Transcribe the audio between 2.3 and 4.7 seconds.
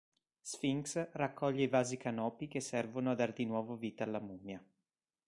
che servono a dar di nuovo vita alla mummia.